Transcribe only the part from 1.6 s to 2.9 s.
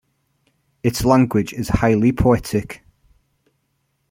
highly poetic.